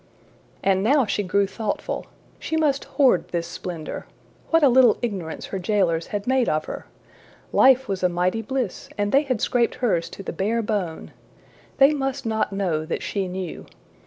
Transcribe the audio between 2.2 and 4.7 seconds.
She must hoard this splendor! What a